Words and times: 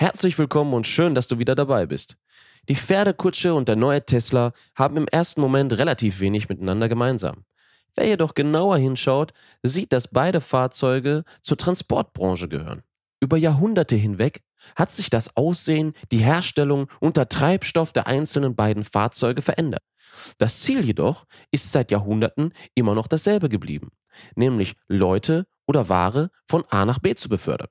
Herzlich 0.00 0.38
willkommen 0.38 0.74
und 0.74 0.86
schön, 0.86 1.16
dass 1.16 1.26
du 1.26 1.40
wieder 1.40 1.56
dabei 1.56 1.84
bist. 1.84 2.18
Die 2.68 2.76
Pferdekutsche 2.76 3.52
und 3.52 3.66
der 3.66 3.74
neue 3.74 4.06
Tesla 4.06 4.52
haben 4.76 4.96
im 4.96 5.08
ersten 5.08 5.40
Moment 5.40 5.76
relativ 5.76 6.20
wenig 6.20 6.48
miteinander 6.48 6.88
gemeinsam. 6.88 7.44
Wer 7.96 8.06
jedoch 8.06 8.34
genauer 8.34 8.76
hinschaut, 8.78 9.32
sieht, 9.64 9.92
dass 9.92 10.06
beide 10.06 10.40
Fahrzeuge 10.40 11.24
zur 11.42 11.56
Transportbranche 11.56 12.46
gehören. 12.46 12.84
Über 13.18 13.36
Jahrhunderte 13.36 13.96
hinweg 13.96 14.44
hat 14.76 14.92
sich 14.92 15.10
das 15.10 15.36
Aussehen, 15.36 15.94
die 16.12 16.18
Herstellung 16.18 16.86
und 17.00 17.16
der 17.16 17.28
Treibstoff 17.28 17.92
der 17.92 18.06
einzelnen 18.06 18.54
beiden 18.54 18.84
Fahrzeuge 18.84 19.42
verändert. 19.42 19.82
Das 20.38 20.60
Ziel 20.60 20.84
jedoch 20.84 21.24
ist 21.50 21.72
seit 21.72 21.90
Jahrhunderten 21.90 22.52
immer 22.76 22.94
noch 22.94 23.08
dasselbe 23.08 23.48
geblieben, 23.48 23.88
nämlich 24.36 24.76
Leute 24.86 25.48
oder 25.66 25.88
Ware 25.88 26.30
von 26.48 26.62
A 26.68 26.84
nach 26.84 27.00
B 27.00 27.16
zu 27.16 27.28
befördern. 27.28 27.66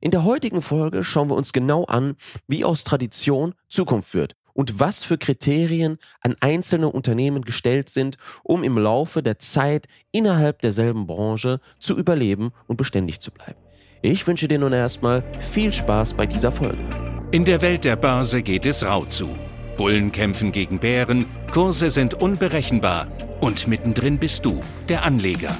In 0.00 0.12
der 0.12 0.24
heutigen 0.24 0.62
Folge 0.62 1.02
schauen 1.02 1.28
wir 1.28 1.34
uns 1.34 1.52
genau 1.52 1.84
an, 1.84 2.14
wie 2.46 2.64
aus 2.64 2.84
Tradition 2.84 3.54
Zukunft 3.68 4.14
wird 4.14 4.36
und 4.52 4.78
was 4.78 5.02
für 5.02 5.18
Kriterien 5.18 5.98
an 6.20 6.36
einzelne 6.40 6.88
Unternehmen 6.88 7.42
gestellt 7.42 7.88
sind, 7.88 8.16
um 8.44 8.62
im 8.62 8.78
Laufe 8.78 9.24
der 9.24 9.40
Zeit 9.40 9.86
innerhalb 10.12 10.60
derselben 10.60 11.08
Branche 11.08 11.60
zu 11.80 11.98
überleben 11.98 12.50
und 12.68 12.76
beständig 12.76 13.18
zu 13.18 13.32
bleiben. 13.32 13.58
Ich 14.00 14.24
wünsche 14.28 14.46
dir 14.46 14.60
nun 14.60 14.72
erstmal 14.72 15.24
viel 15.40 15.72
Spaß 15.72 16.14
bei 16.14 16.26
dieser 16.26 16.52
Folge. 16.52 16.78
In 17.32 17.44
der 17.44 17.60
Welt 17.60 17.82
der 17.82 17.96
Börse 17.96 18.42
geht 18.42 18.66
es 18.66 18.86
rau 18.86 19.04
zu. 19.04 19.28
Bullen 19.76 20.12
kämpfen 20.12 20.52
gegen 20.52 20.78
Bären, 20.78 21.26
Kurse 21.50 21.90
sind 21.90 22.14
unberechenbar 22.14 23.08
und 23.40 23.66
mittendrin 23.66 24.18
bist 24.18 24.44
du, 24.44 24.60
der 24.88 25.04
Anleger. 25.04 25.56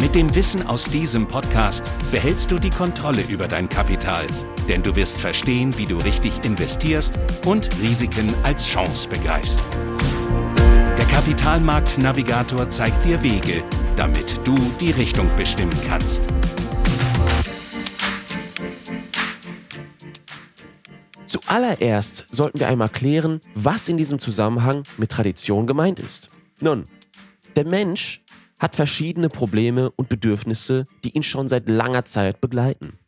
Mit 0.00 0.14
dem 0.14 0.32
Wissen 0.36 0.64
aus 0.64 0.88
diesem 0.88 1.26
Podcast 1.26 1.82
behältst 2.12 2.52
du 2.52 2.58
die 2.60 2.70
Kontrolle 2.70 3.22
über 3.28 3.48
dein 3.48 3.68
Kapital, 3.68 4.24
denn 4.68 4.80
du 4.80 4.94
wirst 4.94 5.18
verstehen, 5.18 5.76
wie 5.76 5.86
du 5.86 5.96
richtig 5.96 6.44
investierst 6.44 7.18
und 7.44 7.68
Risiken 7.80 8.32
als 8.44 8.64
Chance 8.68 9.08
begreifst. 9.08 9.60
Der 10.96 11.04
Kapitalmarkt-Navigator 11.06 12.68
zeigt 12.68 13.04
dir 13.04 13.20
Wege, 13.24 13.64
damit 13.96 14.40
du 14.46 14.54
die 14.80 14.92
Richtung 14.92 15.28
bestimmen 15.36 15.76
kannst. 15.88 16.22
Zuallererst 21.26 22.26
sollten 22.30 22.60
wir 22.60 22.68
einmal 22.68 22.88
klären, 22.88 23.40
was 23.56 23.88
in 23.88 23.96
diesem 23.96 24.20
Zusammenhang 24.20 24.84
mit 24.96 25.10
Tradition 25.10 25.66
gemeint 25.66 25.98
ist. 25.98 26.30
Nun, 26.60 26.84
der 27.56 27.66
Mensch 27.66 28.22
hat 28.58 28.76
verschiedene 28.76 29.28
Probleme 29.28 29.90
und 29.90 30.08
Bedürfnisse, 30.08 30.86
die 31.04 31.16
ihn 31.16 31.22
schon 31.22 31.48
seit 31.48 31.68
langer 31.68 32.04
Zeit 32.04 32.40
begleiten. 32.40 32.98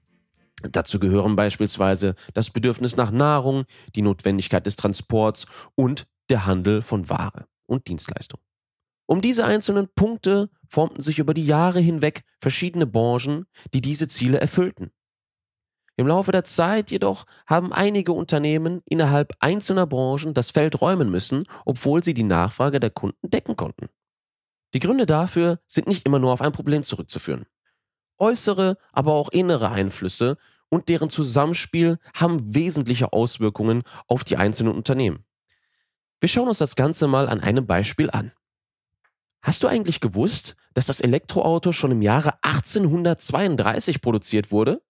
Dazu 0.62 0.98
gehören 0.98 1.36
beispielsweise 1.36 2.14
das 2.34 2.50
Bedürfnis 2.50 2.96
nach 2.96 3.10
Nahrung, 3.10 3.64
die 3.94 4.02
Notwendigkeit 4.02 4.66
des 4.66 4.76
Transports 4.76 5.46
und 5.74 6.06
der 6.28 6.46
Handel 6.46 6.82
von 6.82 7.08
Ware 7.08 7.46
und 7.66 7.88
Dienstleistung. 7.88 8.40
Um 9.06 9.20
diese 9.20 9.44
einzelnen 9.44 9.88
Punkte 9.94 10.50
formten 10.68 11.02
sich 11.02 11.18
über 11.18 11.34
die 11.34 11.46
Jahre 11.46 11.80
hinweg 11.80 12.22
verschiedene 12.38 12.86
Branchen, 12.86 13.46
die 13.74 13.80
diese 13.80 14.06
Ziele 14.06 14.38
erfüllten. 14.40 14.92
Im 15.96 16.06
Laufe 16.06 16.32
der 16.32 16.44
Zeit 16.44 16.90
jedoch 16.90 17.26
haben 17.46 17.72
einige 17.72 18.12
Unternehmen 18.12 18.80
innerhalb 18.84 19.34
einzelner 19.40 19.86
Branchen 19.86 20.32
das 20.32 20.50
Feld 20.50 20.80
räumen 20.80 21.10
müssen, 21.10 21.44
obwohl 21.64 22.04
sie 22.04 22.14
die 22.14 22.22
Nachfrage 22.22 22.80
der 22.80 22.90
Kunden 22.90 23.28
decken 23.30 23.56
konnten. 23.56 23.88
Die 24.74 24.78
Gründe 24.78 25.06
dafür 25.06 25.60
sind 25.66 25.86
nicht 25.86 26.06
immer 26.06 26.18
nur 26.18 26.32
auf 26.32 26.42
ein 26.42 26.52
Problem 26.52 26.82
zurückzuführen. 26.82 27.46
Äußere, 28.18 28.76
aber 28.92 29.14
auch 29.14 29.30
innere 29.30 29.70
Einflüsse 29.70 30.36
und 30.68 30.88
deren 30.88 31.10
Zusammenspiel 31.10 31.98
haben 32.14 32.54
wesentliche 32.54 33.12
Auswirkungen 33.12 33.82
auf 34.06 34.24
die 34.24 34.36
einzelnen 34.36 34.74
Unternehmen. 34.74 35.24
Wir 36.20 36.28
schauen 36.28 36.48
uns 36.48 36.58
das 36.58 36.76
Ganze 36.76 37.08
mal 37.08 37.28
an 37.28 37.40
einem 37.40 37.66
Beispiel 37.66 38.10
an. 38.10 38.32
Hast 39.42 39.62
du 39.62 39.68
eigentlich 39.68 40.00
gewusst, 40.00 40.54
dass 40.74 40.86
das 40.86 41.00
Elektroauto 41.00 41.72
schon 41.72 41.92
im 41.92 42.02
Jahre 42.02 42.34
1832 42.42 44.02
produziert 44.02 44.52
wurde? 44.52 44.82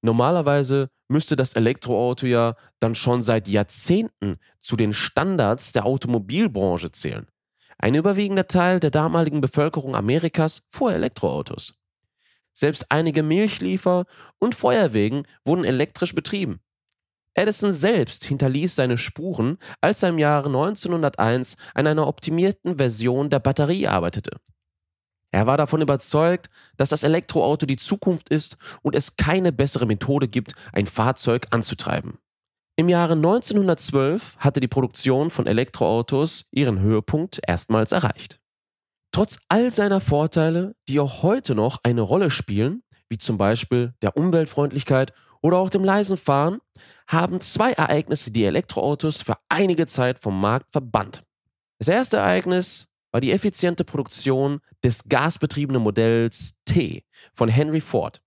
Normalerweise 0.00 0.90
müsste 1.08 1.36
das 1.36 1.52
Elektroauto 1.54 2.26
ja 2.26 2.56
dann 2.80 2.94
schon 2.94 3.20
seit 3.20 3.46
Jahrzehnten 3.46 4.38
zu 4.58 4.76
den 4.76 4.92
Standards 4.92 5.72
der 5.72 5.84
Automobilbranche 5.84 6.90
zählen. 6.92 7.26
Ein 7.78 7.94
überwiegender 7.94 8.48
Teil 8.48 8.80
der 8.80 8.90
damaligen 8.90 9.40
Bevölkerung 9.40 9.94
Amerikas 9.94 10.66
fuhr 10.68 10.92
Elektroautos. 10.92 11.74
Selbst 12.52 12.86
einige 12.90 13.22
Milchliefer 13.22 14.04
und 14.38 14.56
Feuerwegen 14.56 15.26
wurden 15.44 15.64
elektrisch 15.64 16.14
betrieben. 16.14 16.60
Edison 17.34 17.70
selbst 17.70 18.24
hinterließ 18.24 18.74
seine 18.74 18.98
Spuren, 18.98 19.58
als 19.80 20.02
er 20.02 20.08
im 20.08 20.18
Jahre 20.18 20.48
1901 20.48 21.56
an 21.74 21.86
einer 21.86 22.08
optimierten 22.08 22.78
Version 22.78 23.30
der 23.30 23.38
Batterie 23.38 23.86
arbeitete. 23.86 24.40
Er 25.30 25.46
war 25.46 25.56
davon 25.56 25.80
überzeugt, 25.80 26.50
dass 26.76 26.88
das 26.88 27.04
Elektroauto 27.04 27.64
die 27.64 27.76
Zukunft 27.76 28.28
ist 28.28 28.56
und 28.82 28.96
es 28.96 29.14
keine 29.14 29.52
bessere 29.52 29.86
Methode 29.86 30.26
gibt, 30.26 30.54
ein 30.72 30.86
Fahrzeug 30.86 31.46
anzutreiben. 31.50 32.18
Im 32.78 32.88
Jahre 32.88 33.14
1912 33.14 34.36
hatte 34.38 34.60
die 34.60 34.68
Produktion 34.68 35.30
von 35.30 35.48
Elektroautos 35.48 36.46
ihren 36.52 36.78
Höhepunkt 36.78 37.40
erstmals 37.44 37.90
erreicht. 37.90 38.38
Trotz 39.10 39.40
all 39.48 39.72
seiner 39.72 40.00
Vorteile, 40.00 40.76
die 40.88 41.00
auch 41.00 41.24
heute 41.24 41.56
noch 41.56 41.80
eine 41.82 42.02
Rolle 42.02 42.30
spielen, 42.30 42.84
wie 43.08 43.18
zum 43.18 43.36
Beispiel 43.36 43.94
der 44.00 44.16
Umweltfreundlichkeit 44.16 45.12
oder 45.42 45.56
auch 45.56 45.70
dem 45.70 45.82
leisen 45.82 46.16
Fahren, 46.16 46.60
haben 47.08 47.40
zwei 47.40 47.72
Ereignisse 47.72 48.30
die 48.30 48.44
Elektroautos 48.44 49.22
für 49.22 49.38
einige 49.48 49.88
Zeit 49.88 50.20
vom 50.20 50.40
Markt 50.40 50.70
verbannt. 50.70 51.24
Das 51.80 51.88
erste 51.88 52.18
Ereignis 52.18 52.86
war 53.10 53.20
die 53.20 53.32
effiziente 53.32 53.82
Produktion 53.82 54.60
des 54.84 55.08
gasbetriebenen 55.08 55.82
Modells 55.82 56.54
T 56.64 57.02
von 57.34 57.48
Henry 57.48 57.80
Ford. 57.80 58.22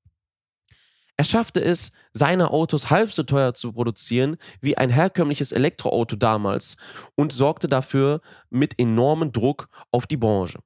Er 1.18 1.26
schaffte 1.26 1.64
es, 1.64 1.92
seine 2.14 2.52
Autos 2.52 2.90
halb 2.90 3.12
so 3.12 3.24
teuer 3.24 3.54
zu 3.54 3.74
produzieren 3.74 4.38
wie 4.60 4.78
ein 4.78 4.90
herkömmliches 4.90 5.52
Elektroauto 5.52 6.16
damals 6.16 6.78
und 7.16 7.32
sorgte 7.32 7.68
dafür 7.68 8.22
mit 8.50 8.80
enormem 8.80 9.32
Druck 9.32 9.70
auf 9.92 10.08
die 10.08 10.18
Branche. 10.18 10.60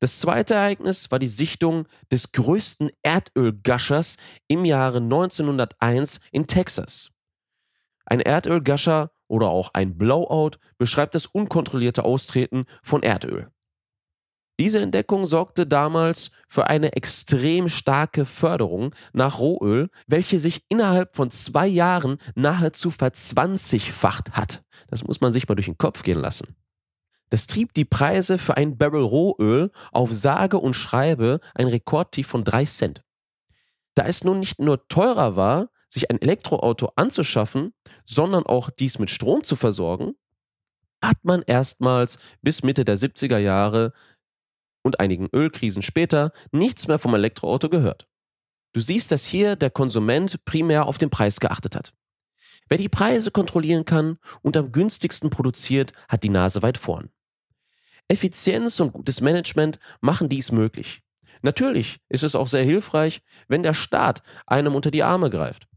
Das 0.00 0.18
zweite 0.18 0.54
Ereignis 0.54 1.10
war 1.10 1.18
die 1.18 1.28
Sichtung 1.28 1.86
des 2.10 2.32
größten 2.32 2.90
Erdölgaschers 3.02 4.16
im 4.48 4.64
Jahre 4.64 4.96
1901 4.96 6.20
in 6.32 6.46
Texas. 6.46 7.10
Ein 8.06 8.20
Erdölgascher 8.20 9.12
oder 9.28 9.50
auch 9.50 9.74
ein 9.74 9.98
Blowout 9.98 10.52
beschreibt 10.78 11.14
das 11.14 11.26
unkontrollierte 11.26 12.02
Austreten 12.02 12.64
von 12.82 13.02
Erdöl. 13.02 13.52
Diese 14.60 14.78
Entdeckung 14.78 15.24
sorgte 15.24 15.66
damals 15.66 16.32
für 16.46 16.66
eine 16.66 16.92
extrem 16.92 17.70
starke 17.70 18.26
Förderung 18.26 18.94
nach 19.14 19.38
Rohöl, 19.38 19.88
welche 20.06 20.38
sich 20.38 20.66
innerhalb 20.68 21.16
von 21.16 21.30
zwei 21.30 21.66
Jahren 21.66 22.18
nahezu 22.34 22.90
verzwanzigfacht 22.90 24.32
hat. 24.32 24.62
Das 24.88 25.02
muss 25.02 25.22
man 25.22 25.32
sich 25.32 25.48
mal 25.48 25.54
durch 25.54 25.68
den 25.68 25.78
Kopf 25.78 26.02
gehen 26.02 26.20
lassen. 26.20 26.56
Das 27.30 27.46
trieb 27.46 27.72
die 27.72 27.86
Preise 27.86 28.36
für 28.36 28.58
ein 28.58 28.76
Barrel 28.76 29.02
Rohöl 29.02 29.70
auf 29.92 30.12
sage 30.12 30.58
und 30.58 30.74
schreibe 30.74 31.40
ein 31.54 31.68
Rekordtief 31.68 32.26
von 32.26 32.44
drei 32.44 32.66
Cent. 32.66 33.02
Da 33.94 34.04
es 34.04 34.24
nun 34.24 34.40
nicht 34.40 34.60
nur 34.60 34.86
teurer 34.88 35.36
war, 35.36 35.70
sich 35.88 36.10
ein 36.10 36.20
Elektroauto 36.20 36.92
anzuschaffen, 36.96 37.72
sondern 38.04 38.44
auch 38.44 38.68
dies 38.68 38.98
mit 38.98 39.08
Strom 39.08 39.42
zu 39.42 39.56
versorgen, 39.56 40.16
hat 41.02 41.16
man 41.22 41.40
erstmals 41.40 42.18
bis 42.42 42.62
Mitte 42.62 42.84
der 42.84 42.98
70er 42.98 43.38
Jahre 43.38 43.94
und 44.82 45.00
einigen 45.00 45.28
Ölkrisen 45.32 45.82
später 45.82 46.32
nichts 46.52 46.88
mehr 46.88 46.98
vom 46.98 47.14
Elektroauto 47.14 47.68
gehört. 47.68 48.08
Du 48.72 48.80
siehst, 48.80 49.10
dass 49.10 49.24
hier 49.24 49.56
der 49.56 49.70
Konsument 49.70 50.44
primär 50.44 50.86
auf 50.86 50.98
den 50.98 51.10
Preis 51.10 51.40
geachtet 51.40 51.74
hat. 51.74 51.92
Wer 52.68 52.78
die 52.78 52.88
Preise 52.88 53.32
kontrollieren 53.32 53.84
kann 53.84 54.18
und 54.42 54.56
am 54.56 54.70
günstigsten 54.70 55.28
produziert, 55.28 55.92
hat 56.08 56.22
die 56.22 56.28
Nase 56.28 56.62
weit 56.62 56.78
vorn. 56.78 57.10
Effizienz 58.06 58.78
und 58.80 58.92
gutes 58.92 59.20
Management 59.20 59.78
machen 60.00 60.28
dies 60.28 60.52
möglich. 60.52 61.02
Natürlich 61.42 62.00
ist 62.08 62.22
es 62.22 62.34
auch 62.34 62.48
sehr 62.48 62.64
hilfreich, 62.64 63.22
wenn 63.48 63.62
der 63.62 63.74
Staat 63.74 64.22
einem 64.46 64.74
unter 64.74 64.90
die 64.90 65.02
Arme 65.02 65.30
greift. 65.30 65.69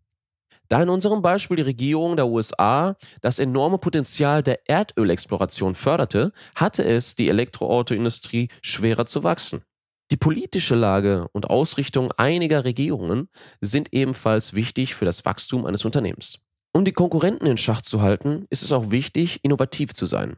Da 0.70 0.82
in 0.82 0.90
unserem 0.90 1.22
Beispiel 1.22 1.58
die 1.58 1.64
Regierung 1.64 2.16
der 2.16 2.28
USA 2.28 2.96
das 3.22 3.40
enorme 3.40 3.78
Potenzial 3.78 4.42
der 4.44 4.68
Erdölexploration 4.70 5.76
förderte, 5.76 6.32
hatte 6.56 6.84
es 6.84 7.16
die 7.16 7.30
Elektroautoindustrie 7.30 8.50
schwerer 8.62 9.06
zu 9.06 9.24
wachsen. 9.24 9.64
Die 10.12 10.18
politische 10.18 10.76
Lage 10.76 11.28
und 11.32 11.50
Ausrichtung 11.50 12.12
einiger 12.18 12.66
Regierungen 12.66 13.30
sind 13.62 13.94
ebenfalls 13.94 14.54
wichtig 14.54 14.96
für 14.96 15.06
das 15.06 15.26
Wachstum 15.26 15.66
eines 15.66 15.86
Unternehmens. 15.86 16.40
Um 16.72 16.86
die 16.86 16.92
Konkurrenten 16.92 17.46
in 17.46 17.58
Schach 17.58 17.82
zu 17.82 18.02
halten, 18.02 18.46
ist 18.50 18.64
es 18.64 18.72
auch 18.72 18.92
wichtig, 18.92 19.40
innovativ 19.44 19.94
zu 19.94 20.06
sein. 20.06 20.38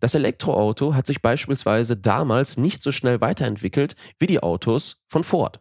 Das 0.00 0.14
Elektroauto 0.14 0.94
hat 0.94 1.06
sich 1.06 1.22
beispielsweise 1.22 1.96
damals 1.96 2.56
nicht 2.56 2.82
so 2.82 2.90
schnell 2.90 3.20
weiterentwickelt 3.20 3.94
wie 4.18 4.26
die 4.26 4.42
Autos 4.42 5.02
von 5.06 5.22
Ford. 5.22 5.60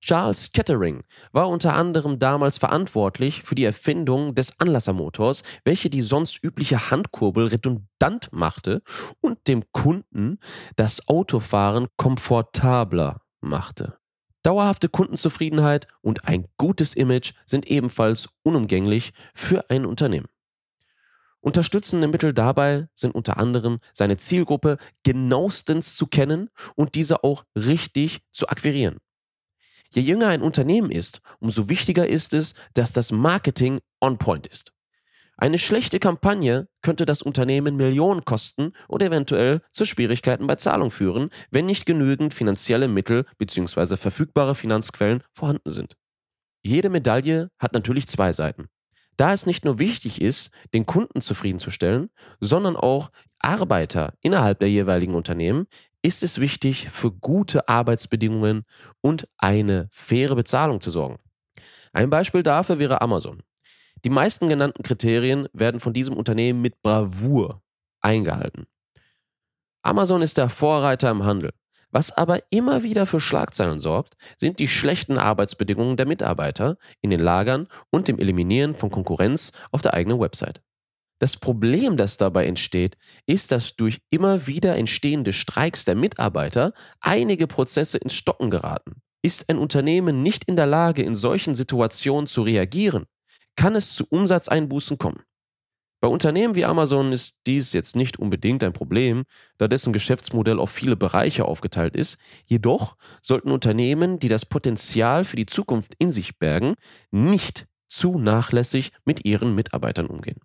Charles 0.00 0.52
Kettering 0.52 1.04
war 1.32 1.48
unter 1.48 1.74
anderem 1.74 2.18
damals 2.18 2.58
verantwortlich 2.58 3.42
für 3.42 3.54
die 3.54 3.64
Erfindung 3.64 4.34
des 4.34 4.58
Anlassermotors, 4.58 5.42
welche 5.64 5.90
die 5.90 6.00
sonst 6.00 6.42
übliche 6.42 6.90
Handkurbel 6.90 7.48
redundant 7.48 8.32
machte 8.32 8.82
und 9.20 9.46
dem 9.46 9.70
Kunden 9.72 10.38
das 10.76 11.08
Autofahren 11.08 11.88
komfortabler 11.96 13.20
machte. 13.40 13.98
Dauerhafte 14.42 14.88
Kundenzufriedenheit 14.88 15.86
und 16.00 16.26
ein 16.26 16.46
gutes 16.56 16.94
Image 16.94 17.34
sind 17.44 17.66
ebenfalls 17.66 18.30
unumgänglich 18.42 19.12
für 19.34 19.68
ein 19.68 19.84
Unternehmen. 19.84 20.28
Unterstützende 21.40 22.08
Mittel 22.08 22.32
dabei 22.32 22.88
sind 22.94 23.14
unter 23.14 23.38
anderem 23.38 23.80
seine 23.92 24.16
Zielgruppe 24.16 24.78
genauestens 25.04 25.96
zu 25.96 26.06
kennen 26.06 26.50
und 26.74 26.94
diese 26.94 27.22
auch 27.22 27.44
richtig 27.54 28.20
zu 28.30 28.48
akquirieren. 28.48 28.98
Je 29.92 30.02
jünger 30.02 30.28
ein 30.28 30.42
Unternehmen 30.42 30.90
ist, 30.90 31.20
umso 31.40 31.68
wichtiger 31.68 32.06
ist 32.08 32.32
es, 32.32 32.54
dass 32.74 32.92
das 32.92 33.10
Marketing 33.10 33.80
on 34.00 34.18
point 34.18 34.46
ist. 34.46 34.72
Eine 35.36 35.58
schlechte 35.58 35.98
Kampagne 35.98 36.68
könnte 36.82 37.06
das 37.06 37.22
Unternehmen 37.22 37.74
Millionen 37.76 38.26
kosten 38.26 38.72
und 38.88 39.02
eventuell 39.02 39.62
zu 39.72 39.86
Schwierigkeiten 39.86 40.46
bei 40.46 40.56
Zahlung 40.56 40.90
führen, 40.90 41.30
wenn 41.50 41.64
nicht 41.64 41.86
genügend 41.86 42.34
finanzielle 42.34 42.88
Mittel 42.88 43.24
bzw. 43.38 43.96
verfügbare 43.96 44.54
Finanzquellen 44.54 45.22
vorhanden 45.32 45.70
sind. 45.70 45.96
Jede 46.62 46.90
Medaille 46.90 47.50
hat 47.58 47.72
natürlich 47.72 48.06
zwei 48.06 48.34
Seiten. 48.34 48.68
Da 49.16 49.32
es 49.32 49.46
nicht 49.46 49.64
nur 49.64 49.78
wichtig 49.78 50.20
ist, 50.20 50.50
den 50.72 50.86
Kunden 50.86 51.20
zufriedenzustellen, 51.20 52.10
sondern 52.40 52.76
auch 52.76 53.10
Arbeiter 53.38 54.12
innerhalb 54.20 54.60
der 54.60 54.70
jeweiligen 54.70 55.14
Unternehmen, 55.14 55.66
ist 56.02 56.22
es 56.22 56.40
wichtig, 56.40 56.88
für 56.88 57.12
gute 57.12 57.68
Arbeitsbedingungen 57.68 58.64
und 59.00 59.28
eine 59.38 59.88
faire 59.90 60.34
Bezahlung 60.34 60.80
zu 60.80 60.90
sorgen. 60.90 61.18
Ein 61.92 62.10
Beispiel 62.10 62.42
dafür 62.42 62.78
wäre 62.78 63.00
Amazon. 63.00 63.42
Die 64.04 64.10
meisten 64.10 64.48
genannten 64.48 64.82
Kriterien 64.82 65.48
werden 65.52 65.80
von 65.80 65.92
diesem 65.92 66.16
Unternehmen 66.16 66.62
mit 66.62 66.80
Bravour 66.82 67.62
eingehalten. 68.00 68.66
Amazon 69.82 70.22
ist 70.22 70.38
der 70.38 70.48
Vorreiter 70.48 71.10
im 71.10 71.24
Handel. 71.24 71.52
Was 71.90 72.16
aber 72.16 72.40
immer 72.50 72.84
wieder 72.84 73.04
für 73.04 73.18
Schlagzeilen 73.18 73.80
sorgt, 73.80 74.16
sind 74.38 74.60
die 74.60 74.68
schlechten 74.68 75.18
Arbeitsbedingungen 75.18 75.96
der 75.96 76.06
Mitarbeiter 76.06 76.76
in 77.00 77.10
den 77.10 77.20
Lagern 77.20 77.66
und 77.90 78.06
dem 78.06 78.18
Eliminieren 78.18 78.74
von 78.74 78.90
Konkurrenz 78.90 79.52
auf 79.72 79.82
der 79.82 79.94
eigenen 79.94 80.20
Website. 80.20 80.62
Das 81.20 81.36
Problem, 81.36 81.98
das 81.98 82.16
dabei 82.16 82.46
entsteht, 82.46 82.96
ist, 83.26 83.52
dass 83.52 83.76
durch 83.76 84.00
immer 84.08 84.46
wieder 84.46 84.76
entstehende 84.76 85.34
Streiks 85.34 85.84
der 85.84 85.94
Mitarbeiter 85.94 86.72
einige 86.98 87.46
Prozesse 87.46 87.98
ins 87.98 88.14
Stocken 88.14 88.50
geraten. 88.50 89.02
Ist 89.22 89.50
ein 89.50 89.58
Unternehmen 89.58 90.22
nicht 90.22 90.44
in 90.44 90.56
der 90.56 90.64
Lage, 90.64 91.02
in 91.02 91.14
solchen 91.14 91.54
Situationen 91.54 92.26
zu 92.26 92.40
reagieren, 92.40 93.04
kann 93.54 93.76
es 93.76 93.92
zu 93.92 94.06
Umsatzeinbußen 94.08 94.96
kommen. 94.96 95.22
Bei 96.00 96.08
Unternehmen 96.08 96.54
wie 96.54 96.64
Amazon 96.64 97.12
ist 97.12 97.40
dies 97.46 97.74
jetzt 97.74 97.96
nicht 97.96 98.18
unbedingt 98.18 98.64
ein 98.64 98.72
Problem, 98.72 99.24
da 99.58 99.68
dessen 99.68 99.92
Geschäftsmodell 99.92 100.58
auf 100.58 100.70
viele 100.70 100.96
Bereiche 100.96 101.44
aufgeteilt 101.44 101.96
ist. 101.96 102.16
Jedoch 102.46 102.96
sollten 103.20 103.50
Unternehmen, 103.50 104.18
die 104.18 104.28
das 104.28 104.46
Potenzial 104.46 105.26
für 105.26 105.36
die 105.36 105.44
Zukunft 105.44 105.94
in 105.98 106.12
sich 106.12 106.38
bergen, 106.38 106.76
nicht 107.10 107.66
zu 107.90 108.18
nachlässig 108.18 108.92
mit 109.04 109.26
ihren 109.26 109.54
Mitarbeitern 109.54 110.06
umgehen. 110.06 110.40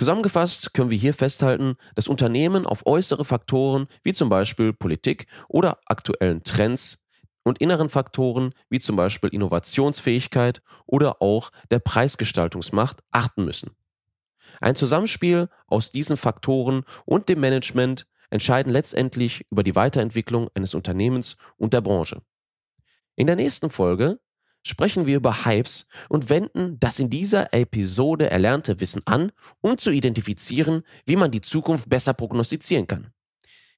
Zusammengefasst 0.00 0.72
können 0.72 0.88
wir 0.88 0.96
hier 0.96 1.12
festhalten, 1.12 1.76
dass 1.94 2.08
Unternehmen 2.08 2.64
auf 2.64 2.86
äußere 2.86 3.22
Faktoren 3.22 3.86
wie 4.02 4.14
zum 4.14 4.30
Beispiel 4.30 4.72
Politik 4.72 5.26
oder 5.46 5.78
aktuellen 5.84 6.42
Trends 6.42 7.04
und 7.42 7.58
inneren 7.58 7.90
Faktoren 7.90 8.54
wie 8.70 8.80
zum 8.80 8.96
Beispiel 8.96 9.28
Innovationsfähigkeit 9.28 10.62
oder 10.86 11.20
auch 11.20 11.50
der 11.70 11.80
Preisgestaltungsmacht 11.80 13.00
achten 13.10 13.44
müssen. 13.44 13.72
Ein 14.62 14.74
Zusammenspiel 14.74 15.50
aus 15.66 15.92
diesen 15.92 16.16
Faktoren 16.16 16.84
und 17.04 17.28
dem 17.28 17.40
Management 17.40 18.06
entscheiden 18.30 18.72
letztendlich 18.72 19.44
über 19.50 19.62
die 19.62 19.76
Weiterentwicklung 19.76 20.48
eines 20.54 20.74
Unternehmens 20.74 21.36
und 21.58 21.74
der 21.74 21.82
Branche. 21.82 22.22
In 23.16 23.26
der 23.26 23.36
nächsten 23.36 23.68
Folge 23.68 24.18
sprechen 24.62 25.06
wir 25.06 25.16
über 25.16 25.44
Hypes 25.44 25.86
und 26.08 26.30
wenden 26.30 26.78
das 26.80 26.98
in 26.98 27.10
dieser 27.10 27.52
Episode 27.52 28.30
erlernte 28.30 28.80
Wissen 28.80 29.02
an, 29.06 29.32
um 29.60 29.78
zu 29.78 29.90
identifizieren, 29.90 30.82
wie 31.06 31.16
man 31.16 31.30
die 31.30 31.40
Zukunft 31.40 31.88
besser 31.88 32.14
prognostizieren 32.14 32.86
kann. 32.86 33.12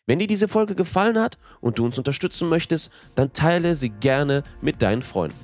Wenn 0.07 0.19
dir 0.19 0.27
diese 0.27 0.49
Folge 0.49 0.75
gefallen 0.75 1.19
hat 1.19 1.39
und 1.61 1.79
du 1.79 1.85
uns 1.85 1.97
unterstützen 1.97 2.49
möchtest, 2.49 2.93
dann 3.15 3.33
teile 3.33 3.77
sie 3.77 3.91
gerne 3.91 4.43
mit 4.61 4.83
deinen 4.83 5.03
Freunden. 5.03 5.39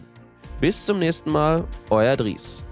Bis 0.60 0.84
zum 0.84 0.98
nächsten 0.98 1.30
Mal, 1.30 1.66
euer 1.90 2.16
Dries. 2.16 2.64